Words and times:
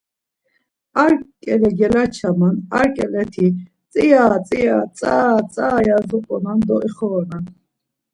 ar 1.03 1.13
ǩele 1.43 1.69
gelaçaman 1.79 2.55
ar 2.79 2.87
ǩeleti 2.95 3.47
'tsiya 3.89 4.23
tsiya 4.47 4.77
tsaaa 4.97 5.39
tsaaa..' 5.53 5.83
ya 5.87 5.97
zop̌onan 6.07 6.59
do 6.67 6.75
ixoronan. 6.87 7.45